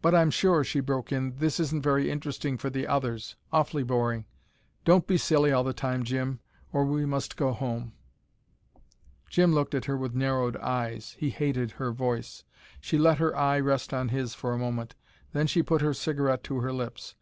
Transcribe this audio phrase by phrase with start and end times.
[0.00, 3.36] "But I'm sure," she broke in, "this isn't very interesting for the others.
[3.52, 4.24] Awfully boring!
[4.86, 6.40] Don't be silly all the time, Jim,
[6.72, 7.92] or we must go home."
[9.28, 11.14] Jim looked at her with narrowed eyes.
[11.18, 12.44] He hated her voice.
[12.80, 14.94] She let her eye rest on his for a moment.
[15.34, 17.14] Then she put her cigarette to her lips.